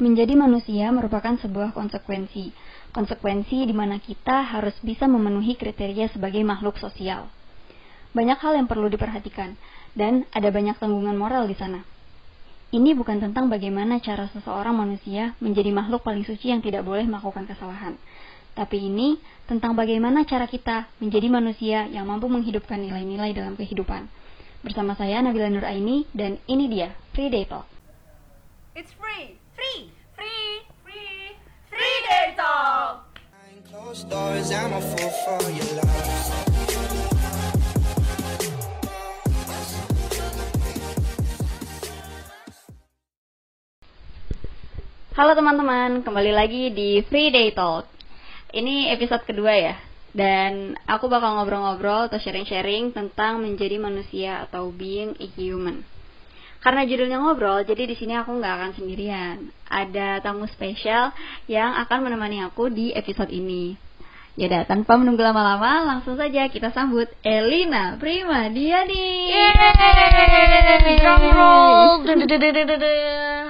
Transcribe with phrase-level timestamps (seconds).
[0.00, 2.56] Menjadi manusia merupakan sebuah konsekuensi.
[2.90, 7.28] Konsekuensi di mana kita harus bisa memenuhi kriteria sebagai makhluk sosial.
[8.16, 9.54] Banyak hal yang perlu diperhatikan,
[9.94, 11.84] dan ada banyak tanggungan moral di sana.
[12.70, 17.44] Ini bukan tentang bagaimana cara seseorang manusia menjadi makhluk paling suci yang tidak boleh melakukan
[17.44, 17.98] kesalahan.
[18.54, 24.08] Tapi ini tentang bagaimana cara kita menjadi manusia yang mampu menghidupkan nilai-nilai dalam kehidupan.
[24.64, 27.66] Bersama saya Nabila Nur Aini dan ini dia Free Day Talk.
[28.74, 29.34] It's free.
[29.56, 29.90] Free.
[30.14, 30.62] Free.
[30.84, 30.86] Free.
[30.86, 31.08] Free Day
[31.64, 31.70] Talk.
[31.70, 31.79] Behind closed doors, I'm a fool for
[45.20, 47.84] Halo teman-teman, kembali lagi di Free Day Talk.
[48.56, 49.76] Ini episode kedua ya.
[50.16, 55.84] Dan aku bakal ngobrol-ngobrol atau sharing-sharing tentang menjadi manusia atau being a human.
[56.64, 59.59] Karena judulnya ngobrol, jadi di sini aku nggak akan sendirian.
[59.70, 61.14] Ada tamu spesial
[61.46, 63.78] yang akan menemani aku di episode ini.
[64.34, 69.30] Yaudah, tanpa menunggu lama-lama, langsung saja kita sambut Elina Prima Diani.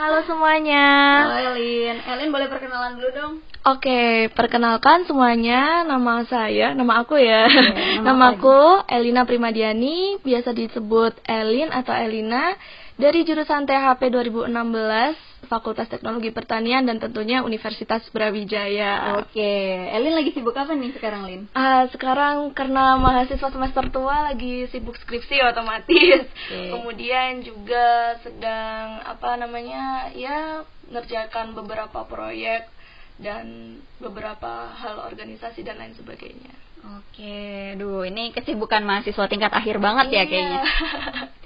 [0.01, 0.87] Halo semuanya.
[1.25, 1.97] Halo Elin.
[2.05, 3.33] Elin boleh perkenalan dulu dong?
[3.61, 5.85] Oke, perkenalkan semuanya.
[5.85, 7.45] Nama saya, nama aku ya.
[7.47, 8.59] Iya, nama nama aku
[8.89, 12.57] Elina Primadiani, biasa disebut Elin atau Elina
[12.97, 19.19] dari jurusan THP 2016, Fakultas Teknologi Pertanian dan tentunya Universitas Brawijaya.
[19.19, 19.51] Oke,
[19.91, 21.43] Elin lagi sibuk apa nih sekarang, Lin?
[21.59, 26.23] Ah, sekarang karena mahasiswa semester tua lagi sibuk skripsi otomatis.
[26.31, 26.71] Oke.
[26.71, 30.15] Kemudian juga sedang apa namanya?
[30.15, 32.71] ya ngerjakan beberapa proyek
[33.19, 36.55] dan beberapa hal organisasi dan lain sebagainya.
[36.81, 40.31] Oke, duh ini kesibukan mahasiswa tingkat akhir banget ya Iya.
[40.31, 40.63] kayaknya.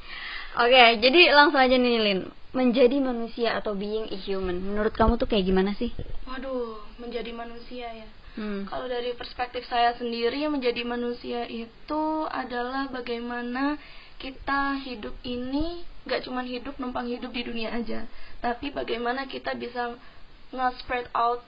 [0.54, 2.20] Oke, jadi langsung aja nih Lin.
[2.54, 5.90] Menjadi manusia atau being a human, menurut kamu tuh kayak gimana sih?
[6.30, 8.08] Waduh, menjadi manusia ya.
[8.38, 8.66] Hmm.
[8.66, 13.78] Kalau dari perspektif saya sendiri menjadi manusia itu adalah bagaimana
[14.22, 18.06] kita hidup ini gak cuma hidup numpang hidup di dunia aja,
[18.38, 19.98] tapi bagaimana kita bisa
[20.54, 21.42] nge-spread out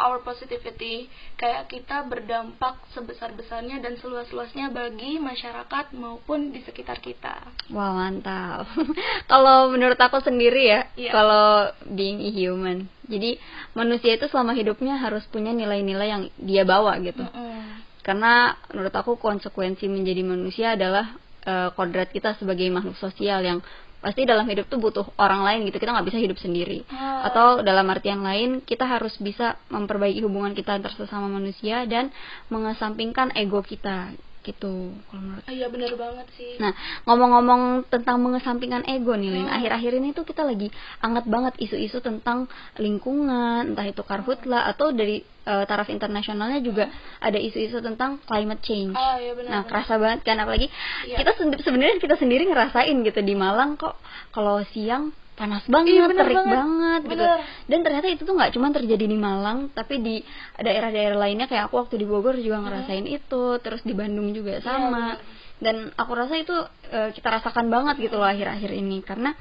[0.00, 1.06] our positivity
[1.36, 7.44] kayak kita berdampak sebesar-besarnya dan seluas-luasnya bagi masyarakat maupun di sekitar kita.
[7.70, 8.64] Wah mantap.
[9.32, 11.12] kalau menurut aku sendiri ya, Iya.
[11.12, 13.36] kalau being a human, jadi
[13.76, 17.22] manusia itu selama hidupnya harus punya nilai-nilai yang dia bawa gitu.
[17.22, 17.84] Mm-mm.
[18.00, 23.60] Karena menurut aku konsekuensi menjadi manusia adalah eh, kodrat kita sebagai makhluk sosial yang
[24.00, 25.76] pasti dalam hidup tuh butuh orang lain gitu.
[25.76, 26.84] Kita nggak bisa hidup sendiri.
[26.90, 27.28] Ah.
[27.28, 32.08] Atau dalam artian lain kita harus bisa memperbaiki hubungan kita antar sesama manusia dan
[32.48, 34.96] mengesampingkan ego kita gitu.
[35.08, 36.56] Kalau menurut Ah, Iya bener banget sih.
[36.56, 36.72] Nah,
[37.04, 39.46] ngomong-ngomong tentang mengesampingkan ego nih, Lin.
[39.46, 39.56] Hmm.
[39.60, 40.72] Akhir-akhir ini tuh kita lagi
[41.04, 42.48] anget banget isu-isu tentang
[42.80, 46.86] lingkungan, entah itu karhutla atau dari eh, taraf internasionalnya juga
[47.18, 48.94] ada isu-isu tentang climate change.
[48.94, 49.70] Ah, iya benar, Nah, benar.
[49.70, 50.70] kerasa banget kan apalagi
[51.04, 51.16] Iya.
[51.18, 51.30] kita
[51.60, 53.98] sebenarnya kita sendiri ngerasain gitu di Malang kok
[54.30, 56.52] kalau siang panas banget, Iya, bener terik banget.
[56.54, 57.24] banget, gitu.
[57.66, 60.20] Dan ternyata itu tuh nggak cuma terjadi di Malang, tapi di
[60.54, 65.16] daerah-daerah lainnya kayak aku waktu di Bogor juga ngerasain itu, terus di Bandung juga sama.
[65.16, 65.18] bener.
[65.56, 66.52] Dan aku rasa itu
[66.88, 69.32] eh, kita rasakan banget gitu loh akhir-akhir ini karena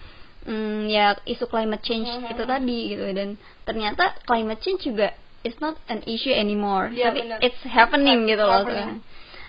[0.44, 2.32] mm, ya isu climate change Mhm.
[2.32, 3.30] itu tadi gitu dan
[3.64, 7.38] ternyata climate change juga it's not an issue anymore, Iya, tapi bener.
[7.40, 8.64] it's happening gitu loh.
[8.64, 9.00] Happening.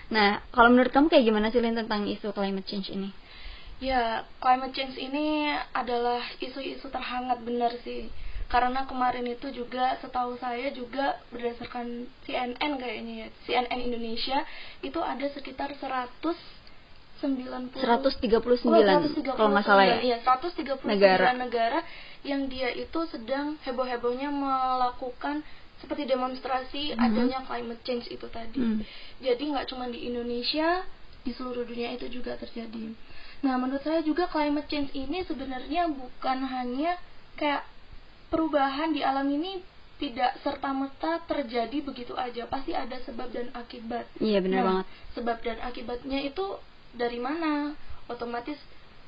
[0.07, 3.09] Nah, kalau menurut kamu kayak gimana sih Lin tentang isu climate change ini?
[3.79, 8.11] Ya, climate change ini adalah isu-isu terhangat benar sih.
[8.45, 14.43] Karena kemarin itu juga setahu saya juga berdasarkan CNN kayaknya ya, CNN Indonesia
[14.81, 16.35] itu ada sekitar 190
[17.21, 17.79] 139
[18.65, 19.97] Oh, 139, kalau nggak salah ya.
[20.03, 21.31] Iya, 139 Negara.
[21.31, 21.79] negara.
[22.21, 25.41] yang dia itu sedang heboh-hebohnya melakukan
[25.81, 27.01] seperti demonstrasi Mhm.
[27.01, 28.61] adanya climate change itu tadi.
[28.61, 28.81] Hmm.
[29.19, 30.85] Jadi nggak cuma di Indonesia,
[31.21, 32.93] di seluruh dunia itu juga terjadi.
[33.41, 36.97] Nah, menurut saya juga climate change ini sebenarnya bukan hanya
[37.37, 37.65] kayak
[38.29, 39.61] perubahan di alam ini
[39.97, 42.45] tidak serta merta terjadi begitu aja.
[42.49, 44.09] Pasti ada sebab dan akibat.
[44.17, 44.85] Iya benar Nah, banget.
[45.17, 46.45] Sebab dan akibatnya itu
[46.93, 47.73] dari mana?
[48.09, 48.57] Otomatis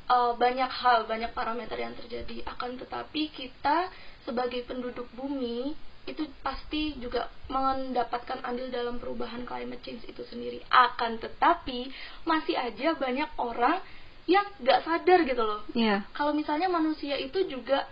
[0.09, 2.45] uh, banyak hal, banyak parameter yang terjadi.
[2.45, 3.89] Akan tetapi kita
[4.25, 5.73] sebagai penduduk bumi
[6.03, 10.59] itu pasti juga mendapatkan andil dalam perubahan climate change itu sendiri.
[10.67, 11.87] Akan tetapi
[12.27, 13.79] masih aja banyak orang
[14.27, 15.63] yang nggak sadar gitu loh.
[15.75, 16.03] Iya.
[16.11, 17.87] Kalau misalnya manusia itu juga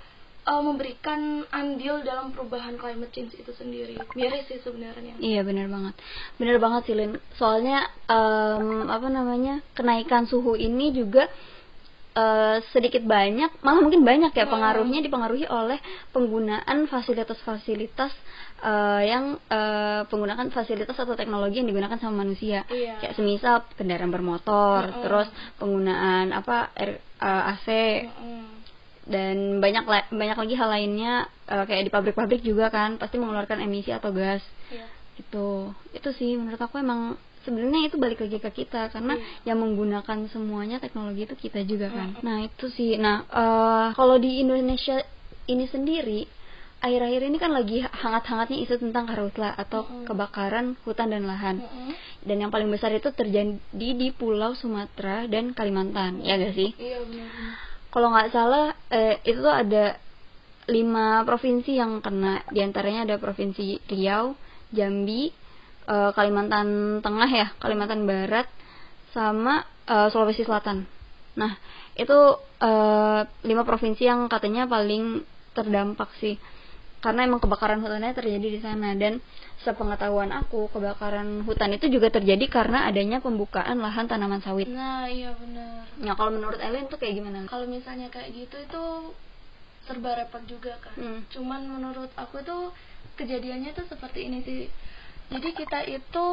[0.47, 3.99] uh, memberikan andil dalam perubahan climate change itu sendiri.
[4.15, 5.19] Miris sih sebenarnya.
[5.19, 5.95] Iya benar banget,
[6.39, 7.11] benar banget sih Lin.
[7.35, 11.27] Soalnya em, apa namanya kenaikan suhu ini juga
[12.13, 14.51] eh, sedikit banyak malah mungkin banyak ya Hmm.
[14.51, 15.79] pengaruhnya dipengaruhi oleh
[16.11, 18.11] penggunaan fasilitas-fasilitas
[18.61, 22.99] eh, yang eh, penggunaan fasilitas atau teknologi yang digunakan sama manusia Iya.
[22.99, 25.01] kayak semisal kendaraan bermotor Mm-mm.
[25.01, 27.67] terus penggunaan apa air, eh, AC
[28.05, 28.43] Mm-mm.
[29.03, 31.13] dan banyak la- banyak lagi hal lainnya
[31.47, 34.85] eh, kayak di pabrik-pabrik juga kan pasti mengeluarkan emisi atau gas Iya.
[35.17, 35.47] itu
[35.91, 39.53] itu sih menurut aku emang sebenarnya itu balik lagi ke kita karena Iya.
[39.53, 42.23] yang menggunakan semuanya teknologi itu kita juga kan Mm-mm.
[42.23, 45.01] nah itu sih nah eh, kalau di Indonesia
[45.45, 46.25] ini sendiri
[46.81, 50.05] akhir-akhir ini kan lagi hangat-hangatnya isu tentang karhutla atau Mm-mm.
[50.05, 51.93] kebakaran hutan dan lahan Mm-mm.
[52.21, 57.01] dan yang paling besar itu terjadi di Pulau Sumatera dan Kalimantan ya gak sih Iya
[57.01, 57.29] benar.
[57.89, 59.97] kalau nggak salah eh, itu tuh ada
[60.65, 64.37] lima provinsi yang kena di antaranya ada provinsi Riau,
[64.71, 65.33] Jambi,
[65.91, 68.47] eh, Kalimantan Tengah ya, Kalimantan Barat,
[69.11, 70.87] sama eh, Sulawesi Selatan.
[71.35, 71.59] Nah
[71.99, 72.17] itu
[72.63, 76.39] eh, lima provinsi yang katanya paling terdampak sih,
[77.03, 79.19] karena emang kebakaran hutannya terjadi di sana dan
[79.61, 84.71] sepengetahuan aku kebakaran hutan itu juga terjadi karena adanya pembukaan lahan tanaman sawit.
[84.71, 85.85] Nah, iya benar.
[85.99, 87.43] Nah kalau menurut Ellen tuh kayak gimana?
[87.51, 88.83] Kalau misalnya kayak gitu itu
[89.85, 90.93] serba repot juga kan.
[90.95, 91.19] Hmm.
[91.29, 92.71] Cuman menurut aku tuh
[93.19, 94.61] kejadiannya tuh seperti ini sih.
[95.31, 96.27] Jadi kita itu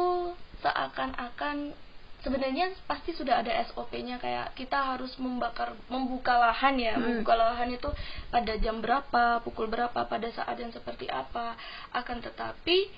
[0.59, 1.71] seakan-akan
[2.19, 7.23] sebenarnya pasti sudah ada SOP-nya kayak kita harus membakar membuka lahan ya, Hmm.
[7.23, 7.87] membuka lahan itu
[8.27, 11.55] pada jam berapa, pukul berapa, pada saat yang seperti apa.
[11.95, 12.91] Akan tetapi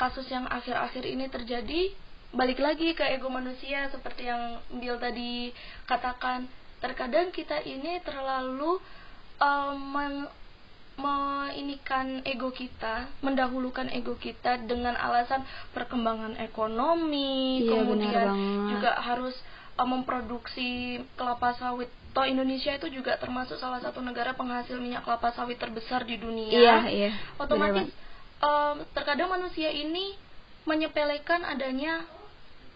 [0.00, 1.92] kasus yang akhir-akhir ini terjadi
[2.36, 5.52] balik lagi ke ego manusia seperti yang Bill tadi
[5.88, 6.44] katakan
[6.84, 8.76] terkadang kita ini terlalu
[9.40, 10.28] um,
[10.96, 15.40] men- meinikan ego kita mendahulukan ego kita dengan alasan
[15.72, 18.28] perkembangan ekonomi Iya, kemudian
[18.76, 19.32] juga harus
[19.80, 21.88] um, memproduksi kelapa sawit.
[22.12, 26.52] Toh Indonesia itu juga termasuk salah satu negara penghasil minyak kelapa sawit terbesar di dunia.
[26.52, 27.10] Iya, iya.
[27.40, 27.88] otomatis
[28.40, 30.16] em, terkadang manusia ini
[30.68, 32.04] menyepelekan adanya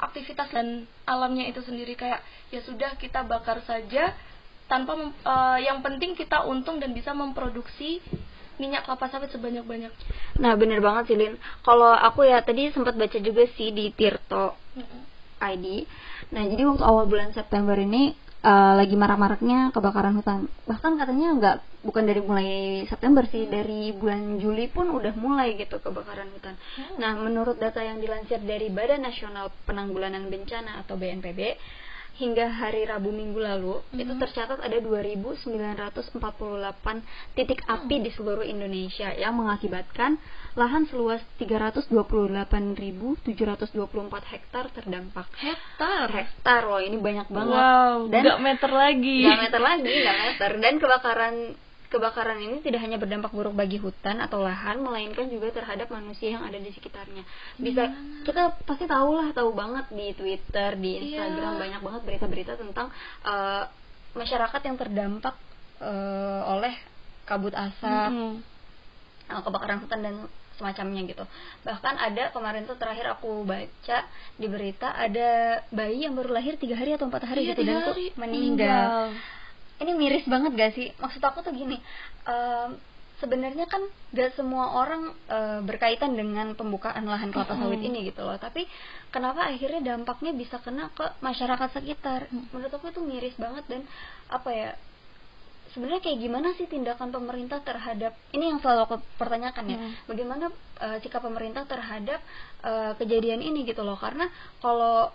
[0.01, 1.97] aktivitas dan alamnya itu sendiri.
[1.97, 4.13] Kayak ya sudah kita bakar saja
[4.71, 7.99] tanpa eh, yang penting kita untung dan bisa memproduksi
[8.63, 9.91] minyak kelapa sawit sebanyak-banyak.
[10.39, 11.35] Nah bener banget sih Lin.
[11.67, 14.55] Kalau aku ya tadi sempat baca juga sih di Tirto
[15.41, 15.89] ID
[16.37, 18.13] Nah jadi waktu awal bulan September ini
[18.45, 20.47] eh, Lagi marak-maraknya kebakaran hutan.
[20.69, 22.51] Bahkan katanya nggak bukan dari mulai
[22.85, 26.55] September sih Dari bulan Juli pun udah mulai gitu kebakaran hutan.
[27.01, 31.57] Nah menurut data yang dilansir dari Badan Nasional Penanggulangan Bencana atau BNPB
[32.21, 36.13] hingga hari Rabu minggu lalu itu tercatat ada 2.948
[37.33, 40.21] titik api di seluruh Indonesia yang mengakibatkan
[40.53, 43.25] lahan seluas 328.724
[44.37, 45.33] hektar terdampak.
[45.41, 46.13] Hektar.
[46.13, 47.57] Hektar loh, ini banyak banget.
[47.57, 49.19] Wow, Dan nggak meter lagi.
[49.25, 50.51] nggak meter lagi, nggak meter.
[50.61, 51.35] Dan kebakaran
[51.91, 56.47] kebakaran ini tidak hanya berdampak buruk bagi hutan atau lahan, melainkan juga terhadap manusia yang
[56.47, 57.27] ada di sekitarnya.
[57.57, 57.91] Bisa
[58.23, 61.61] kita pasti tahu lah, tahu banget di Twitter, di Instagram Iya.
[61.61, 63.65] banyak banget berita-berita tentang eh,
[64.13, 65.35] masyarakat yang terdampak
[65.83, 66.75] eh, oleh
[67.27, 68.33] kabut asap, Mm-mm.
[69.27, 70.15] eh, kebakaran hutan dan
[70.55, 71.25] semacamnya gitu.
[71.65, 73.99] Bahkan ada kemarin tuh terakhir aku baca
[74.37, 77.77] di berita ada bayi yang baru lahir tiga hari atau empat hari Iya, gitu dan
[77.83, 78.07] tuh hari.
[78.15, 79.11] meninggal
[79.81, 80.93] ini miris banget gak sih?
[80.97, 81.81] Maksud aku tuh gini
[82.25, 82.71] em,
[83.21, 83.81] sebenarnya kan
[84.13, 88.37] gak semua orang eh, berkaitan dengan pembukaan lahan kelapa sawit ini gitu loh.
[88.37, 88.65] Tapi
[89.09, 92.29] kenapa akhirnya dampaknya bisa kena ke masyarakat sekitar?
[92.53, 93.83] Menurut aku itu miris banget dan
[94.29, 94.71] apa ya
[95.71, 99.95] sebenarnya kayak gimana sih tindakan pemerintah terhadap ini yang selalu aku pertanyakan ya Hmm.
[100.11, 100.51] bagaimana
[100.83, 102.21] eh, sikap pemerintah terhadap
[102.67, 103.95] eh, kejadian ini gitu loh.
[103.95, 104.27] Karena
[104.59, 105.15] kalau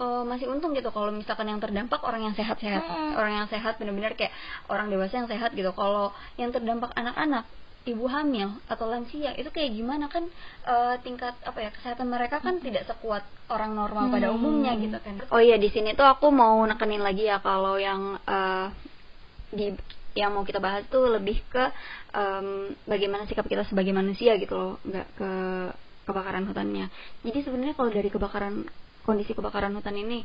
[0.00, 2.82] eh, masih untung gitu kalau misalkan yang terdampak orang yang sehat-sehat.
[2.82, 3.18] Mm-mm.
[3.18, 4.32] orang yang sehat benar-benar kayak
[4.66, 5.70] orang dewasa yang sehat gitu.
[5.74, 6.10] Kalau
[6.40, 7.44] yang terdampak anak-anak
[7.84, 10.24] ibu hamil atau lansia itu kayak gimana kan
[10.64, 13.20] eh, tingkat apa ya kesehatan mereka kan tidak sekuat
[13.52, 14.40] orang normal pada Hmm.
[14.40, 15.20] umumnya gitu kan.
[15.28, 18.66] Oh iya di sini tuh aku mau nekenin lagi ya kalau yang eh,
[19.52, 19.76] di
[20.14, 21.74] yang mau kita bahas tuh lebih ke
[22.14, 25.30] em, bagaimana sikap kita sebagai manusia gitu loh nggak ke
[26.06, 26.86] kebakaran hutannya.
[27.26, 28.62] Jadi sebenarnya kalau dari kebakaran
[29.04, 30.24] kondisi kebakaran hutan ini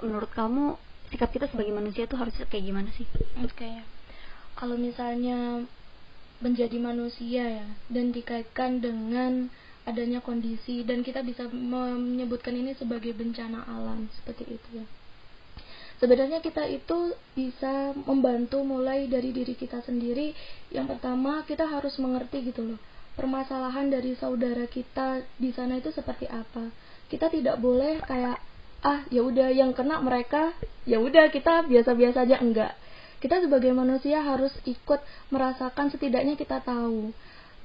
[0.00, 0.76] menurut kamu
[1.12, 3.06] sikap kita sebagai manusia tuh harus kayak gimana sih
[3.44, 3.70] Oke.
[4.56, 5.62] Kalau misalnya
[6.40, 9.52] menjadi manusia ya dan dikaitkan dengan
[9.84, 14.86] adanya kondisi dan kita bisa menyebutkan ini sebagai bencana alam seperti itu ya.
[15.96, 20.36] Sebenarnya kita itu bisa membantu mulai dari diri kita sendiri.
[20.68, 22.80] Yang pertama kita harus mengerti gitu loh
[23.16, 26.68] permasalahan dari saudara kita di sana itu seperti apa.
[27.06, 28.38] Kita tidak boleh kayak
[28.84, 30.54] ah ya udah yang kena mereka
[30.86, 32.36] ya udah kita biasa-biasa aja.
[32.42, 32.74] Enggak.
[33.16, 35.00] Kita sebagai manusia harus ikut
[35.32, 37.10] merasakan setidaknya kita tahu.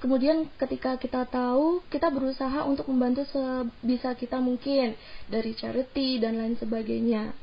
[0.02, 4.98] Kemudian ketika kita tahu kita berusaha untuk membantu sebisa kita mungkin
[5.30, 7.36] dari charity dan lain sebagainya.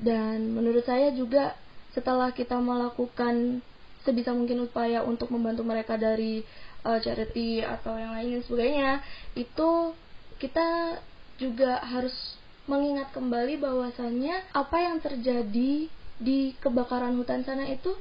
[0.00, 1.54] Dan menurut saya juga
[1.94, 3.62] setelah kita melakukan
[4.02, 6.40] sebisa mungkin upaya untuk membantu mereka dari
[6.82, 9.04] uh, charity atau yang lain sebagainya
[9.36, 9.92] itu
[10.40, 10.98] kita
[11.40, 12.12] juga harus
[12.68, 15.88] mengingat kembali bahwasannya apa yang terjadi
[16.20, 17.96] di kebakaran hutan sana itu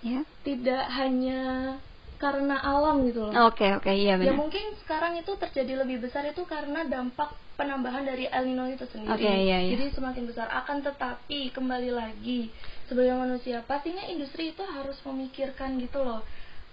[0.00, 1.74] ya tidak hanya
[2.22, 3.50] karena alam gitu loh.
[3.50, 4.30] Oke okay, oke okay, iya benar.
[4.30, 8.86] Ya mungkin sekarang itu terjadi lebih besar itu karena dampak penambahan dari El Nino itu
[8.88, 9.18] sendiri.
[9.18, 9.70] Okay, iya, iya.
[9.74, 12.48] Jadi semakin besar akan tetapi kembali lagi
[12.86, 16.22] sebagai manusia pastinya industri itu harus memikirkan gitu loh.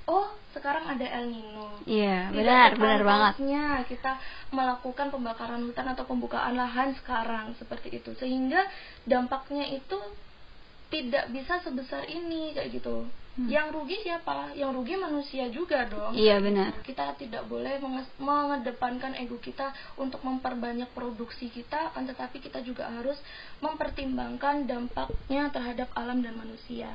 [0.09, 1.81] Oh sekarang ada El Nino.
[1.85, 3.33] Iya benar benar banget.
[3.87, 4.17] kita
[4.51, 8.65] melakukan pembakaran hutan atau pembukaan lahan sekarang seperti itu sehingga
[9.07, 9.97] dampaknya itu
[10.91, 13.47] tidak bisa sebesar ini kayak gitu Hmm.
[13.47, 14.51] Yang rugi siapa?
[14.59, 16.11] Yang rugi manusia juga dong.
[16.11, 16.83] Iya benar.
[16.83, 17.79] Kita tidak boleh
[18.19, 23.15] mengedepankan ego kita untuk memperbanyak produksi kita, akan tetapi kita juga harus
[23.63, 26.91] mempertimbangkan dampaknya terhadap alam dan manusia.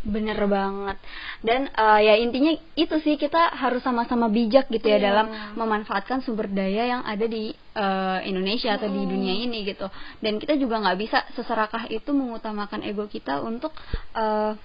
[0.00, 0.96] Bener banget.
[1.44, 5.04] Dan uh, ya intinya itu sih kita harus sama-sama bijak gitu ya yeah.
[5.12, 5.26] dalam
[5.60, 9.92] memanfaatkan sumber daya yang ada di uh, Indonesia atau di dunia ini gitu.
[10.24, 13.76] Dan kita juga nggak bisa seserakah itu mengutamakan ego kita untuk
[14.16, 14.56] uh,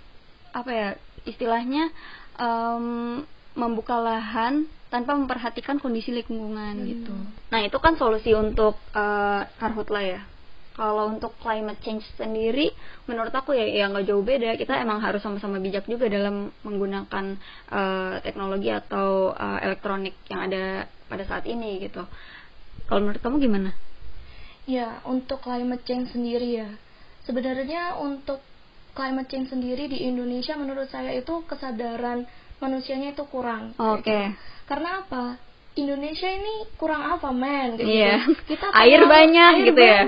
[0.56, 0.90] apa ya
[1.28, 1.92] istilahnya
[2.40, 3.28] um,
[3.60, 6.88] membuka lahan tanpa memperhatikan kondisi lingkungan hmm.
[6.88, 7.16] gitu.
[7.52, 10.22] Nah itu kan solusi untuk uh, karhutla ya.
[10.76, 12.68] Kalau untuk climate change sendiri,
[13.08, 14.60] menurut aku ya ya nggak jauh beda.
[14.60, 17.40] Kita emang harus sama-sama bijak juga dalam menggunakan
[17.72, 22.04] uh, teknologi atau uh, elektronik yang ada pada saat ini gitu.
[22.92, 23.72] Kalau menurut kamu gimana?
[24.68, 26.70] Ya untuk climate change sendiri ya,
[27.24, 28.44] sebenarnya untuk
[28.92, 32.28] climate change sendiri di Indonesia menurut saya itu kesadaran
[32.60, 33.72] manusianya itu kurang.
[33.80, 34.04] Oke.
[34.04, 34.24] Okay.
[34.28, 34.40] Gitu.
[34.66, 35.26] Karena apa?
[35.76, 37.84] Indonesia ini kurang apa men gitu.
[37.92, 38.24] Yeah.
[38.48, 40.02] Kita air banyak air gitu ya.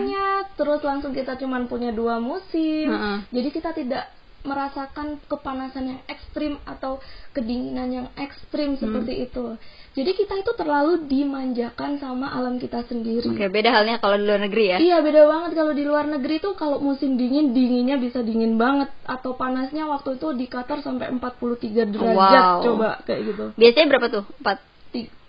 [0.58, 2.90] Terus langsung kita cuma punya dua musim.
[2.90, 3.18] Uh -uh.
[3.30, 4.10] Jadi kita tidak
[4.48, 7.04] merasakan kepanasan yang ekstrim atau
[7.36, 8.82] kedinginan yang ekstrim hmm.
[8.82, 9.60] seperti itu.
[9.98, 13.28] Jadi kita itu terlalu dimanjakan sama alam kita sendiri.
[13.28, 14.78] Oke, beda halnya kalau di luar negeri ya?
[14.78, 18.94] Iya, beda banget kalau di luar negeri tuh kalau musim dingin dinginnya bisa dingin banget
[19.04, 22.64] atau panasnya waktu itu di Qatar sampai 43 derajat wow.
[22.64, 23.46] coba kayak gitu.
[23.58, 24.24] Biasanya berapa tuh?
[24.46, 24.77] 4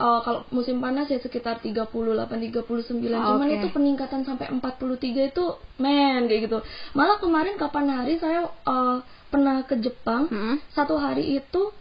[0.00, 2.72] uh, kalau musim panas ya sekitar 38 39
[3.12, 3.58] oh, cuman okay.
[3.60, 5.44] itu peningkatan sampai 43 itu
[5.76, 6.58] men kayak gitu
[6.96, 10.54] malah kemarin kapan hari saya uh, pernah ke Jepang -hmm.
[10.72, 11.74] satu hari itu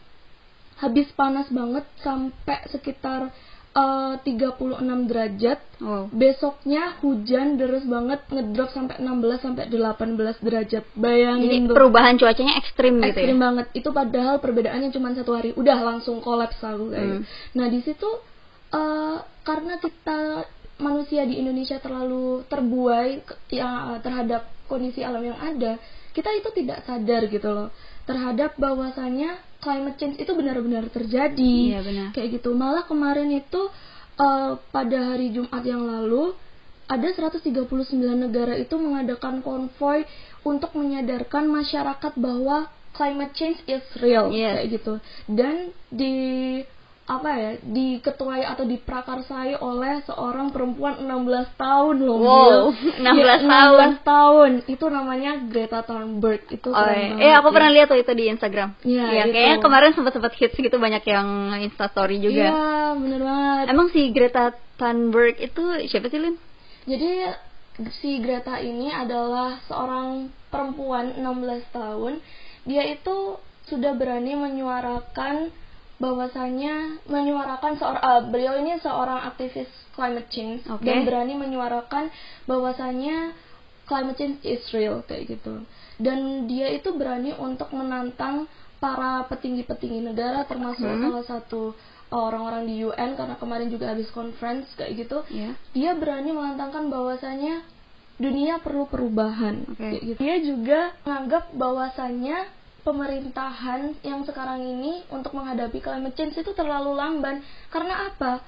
[0.78, 3.34] habis panas banget sampai sekitar
[3.78, 5.60] uh, 36 derajat.
[5.78, 6.10] Wow.
[6.10, 10.84] Besoknya hujan deras banget ngedrop sampai 16 sampai 18 derajat.
[10.98, 13.44] Bayangin Jadi perubahan cuacanya ekstrim, gitu Ekstrim ya?
[13.46, 13.66] banget.
[13.78, 15.54] Itu padahal perbedaannya cuma satu hari.
[15.54, 17.22] Udah langsung kolaps aku kayak.
[17.22, 17.24] Hmm.
[17.54, 18.10] Nah, di situ
[18.74, 23.22] uh, karena kita manusia di Indonesia terlalu terbuai
[23.58, 25.80] uh, terhadap kondisi alam yang ada,
[26.14, 27.70] kita itu tidak sadar gitu loh
[28.08, 32.16] terhadap bahwasanya climate change itu benar-benar terjadi iya, benar.
[32.16, 33.68] kayak gitu malah kemarin itu
[34.16, 36.32] uh, pada hari Jumat yang lalu
[36.88, 37.52] ada 139
[38.16, 40.08] negara itu mengadakan konvoy
[40.48, 44.56] untuk menyadarkan masyarakat bahwa climate change is real yes.
[44.56, 44.94] kayak gitu
[45.28, 46.16] dan di
[47.08, 52.64] apa ya diketuai atau diprakarsai oleh seorang perempuan 16 tahun loh wow,
[53.00, 53.88] 16 ya, tahun.
[53.96, 54.52] 16 tahun.
[54.68, 56.44] Itu namanya Greta Thunberg.
[56.52, 57.16] Itu oh, iya.
[57.16, 58.76] eh aku pernah lihat tuh itu di Instagram.
[58.84, 62.44] Ya, ya kayaknya kemarin sempat sempat hits gitu banyak yang instastory juga.
[62.52, 62.60] Iya
[63.00, 63.66] bener banget.
[63.72, 66.36] Emang si Greta Thunberg itu siapa sih Lin?
[66.92, 67.24] Jadi
[68.04, 72.20] si Greta ini adalah seorang perempuan 16 tahun.
[72.68, 73.40] Dia itu
[73.72, 75.56] sudah berani menyuarakan
[75.98, 80.86] bahwasanya menyuarakan seorang uh, beliau ini seorang aktivis climate change okay.
[80.86, 82.14] dan berani menyuarakan
[82.46, 83.34] bahwasanya
[83.90, 85.66] climate change is real kayak gitu
[85.98, 88.46] dan dia itu berani untuk menantang
[88.78, 91.02] para petinggi-petinggi negara termasuk hmm.
[91.02, 91.74] salah satu
[92.14, 95.58] orang-orang di UN karena kemarin juga habis conference kayak gitu yeah.
[95.74, 97.66] dia berani menantangkan bahwasanya
[98.22, 99.98] dunia perlu perubahan okay.
[99.98, 102.38] kayak gitu dia juga menganggap bahwasanya
[102.88, 107.44] pemerintahan yang sekarang ini untuk menghadapi climate change itu terlalu lamban.
[107.68, 108.40] Karena apa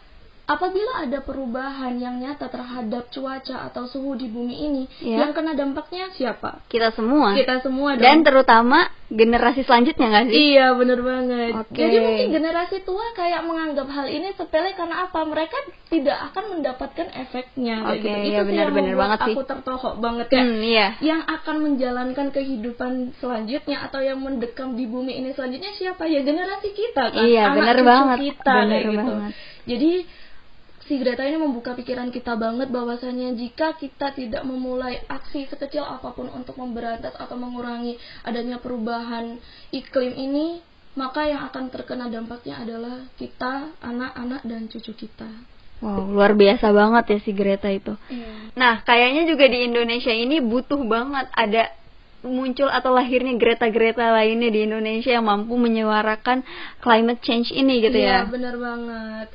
[0.50, 5.22] apabila ada perubahan yang nyata terhadap cuaca atau suhu di bumi ini, Iya.
[5.22, 6.66] yang kena dampaknya siapa?
[6.66, 7.38] Kita semua.
[7.38, 8.02] Kita semua dong.
[8.02, 10.38] Dan terutama generasi selanjutnya nggak sih?
[10.54, 11.54] Iya bener banget.
[11.54, 11.78] Oke.
[11.78, 15.22] Jadi mungkin generasi tua kayak menganggap hal ini sepele karena apa?
[15.22, 15.58] Mereka
[15.90, 17.76] tidak akan mendapatkan efeknya.
[17.90, 18.30] Oke, gitu.
[18.30, 19.34] iya, benar, benar membuat banget sih.
[19.34, 20.88] aku tertohok banget kayak Hmm, iya.
[21.02, 26.06] yang akan menjalankan kehidupan selanjutnya atau yang mendekam di bumi ini selanjutnya siapa?
[26.06, 27.22] Ya generasi kita kan.
[27.22, 28.18] Iya, benar banget.
[28.34, 28.98] Kita Benar kayak gitu.
[29.14, 29.34] banget.
[29.70, 29.92] Jadi
[30.90, 36.18] si Greta ini membuka pikiran kita banget bahwasanya jika kita tidak memulai aksi sekecil apa
[36.18, 39.38] pun untuk memberantas atau mengurangi adanya perubahan
[39.70, 40.66] iklim ini,
[40.98, 45.30] maka yang akan terkena dampaknya adalah kita, anak-anak dan cucu kita.
[45.80, 47.94] Wow, luar biasa banget ya si Greta itu.
[48.58, 51.70] Nah, kayaknya juga di Indonesia ini butuh banget ada
[52.26, 56.44] muncul atau lahirnya Greta-Greta lainnya di Indonesia yang mampu menyuarakan
[56.84, 58.28] climate change ini gitu Iya, ya.
[58.28, 59.30] benar banget.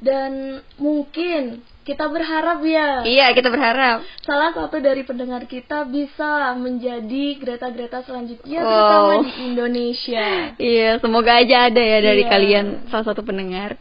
[0.00, 4.00] Dan mungkin kita berharap ya Iya, kita berharap.
[4.22, 8.68] salah satu dari pendengar kita bisa menjadi Greta-Greta selanjutnya Wow.
[8.68, 10.28] terutama di Indonesia.
[10.56, 12.30] Iya, semoga aja ada ya dari Iya.
[12.30, 13.76] kalian salah satu pendengar.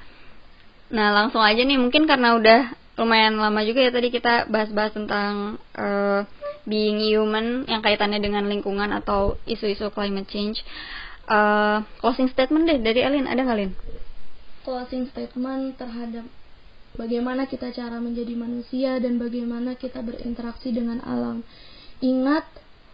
[0.89, 2.59] Nah, langsung aja nih mungkin karena udah
[2.97, 6.21] lumayan lama juga ya tadi kita bahas-bahas tentang eh,
[6.65, 10.59] being human yang kaitannya dengan lingkungan atau isu-isu climate change.
[11.29, 13.71] Eh, closing statement deh dari Elin, ada nggak Lin?
[14.61, 16.27] Closing statement terhadap
[16.99, 21.45] bagaimana kita cara menjadi manusia dan bagaimana kita berinteraksi dengan alam.
[22.03, 22.47] Ingat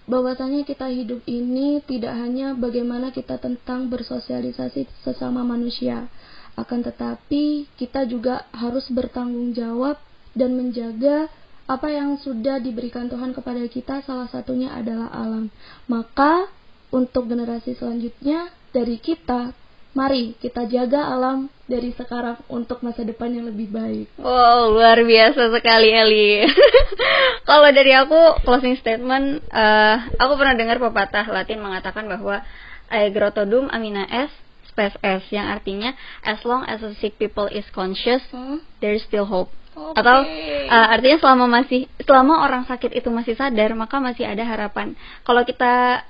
[0.06, 6.06] bahwasanya kita hidup ini tidak hanya bagaimana kita tentang bersosialisasi sesama manusia,
[6.54, 9.98] akan tetapi kita juga harus bertanggung jawab
[10.38, 11.28] dan menjaga
[11.66, 15.50] apa yang sudah diberikan Tuhan kepada kita salah satunya adalah alam.
[15.90, 16.46] Maka
[16.94, 19.65] untuk generasi selanjutnya dari kita
[19.96, 24.12] mari kita jaga alam dari sekarang untuk masa depan yang lebih baik.
[24.20, 26.46] Wow, luar biasa sekali Eli.
[27.50, 32.44] Kalau dari aku closing statement, eh, aku pernah dengar pepatah Latin mengatakan bahwa
[32.92, 34.36] Agrotodum amina est
[34.70, 35.96] spes est, yang artinya
[36.28, 38.22] as long as the sick people is conscious,
[38.84, 39.50] there is still hope.
[39.76, 39.96] Oke.
[39.96, 44.94] Atau eh, artinya selama masih selama orang sakit itu masih sadar, maka masih ada harapan.
[45.24, 46.04] Kalau kita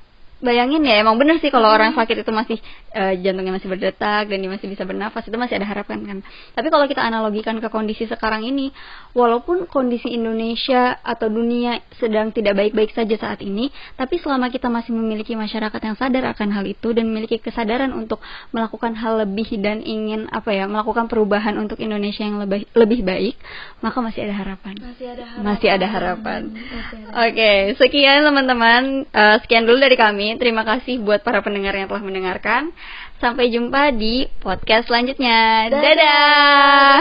[0.43, 2.57] bayangin ya emang bener sih kalau orang sakit itu masih
[2.91, 6.17] eh, jantungnya masih berdetak dan dia masih bisa bernafas itu masih ada harapan kan
[6.53, 8.69] tapi kalau kita analogikan ke kondisi sekarang ini
[9.15, 14.91] walaupun kondisi Indonesia atau dunia sedang tidak baik-baik saja saat ini tapi selama kita masih
[14.91, 18.19] memiliki masyarakat yang sadar akan hal itu dan memiliki kesadaran untuk
[18.51, 23.35] melakukan hal lebih dan ingin apa ya melakukan perubahan untuk Indonesia yang lebih lebih baik
[23.79, 25.43] maka masih ada harapan Masih ada harapan.
[25.45, 26.41] masih ada harapan.
[26.51, 27.29] Ada.
[27.29, 28.81] Oke, sekian teman-teman.
[29.07, 30.24] Eh, sekian dulu dari kami.
[30.41, 32.73] Terima kasih buat para pendengar yang telah mendengarkan.
[33.21, 35.69] Sampai jumpa di podcast selanjutnya.
[35.69, 35.81] Dadah.
[35.85, 36.97] Dadah.